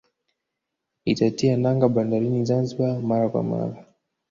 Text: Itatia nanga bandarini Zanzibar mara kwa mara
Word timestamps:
Itatia 1.05 1.55
nanga 1.57 1.87
bandarini 1.89 2.45
Zanzibar 2.45 3.01
mara 3.01 3.29
kwa 3.29 3.43
mara 3.43 3.85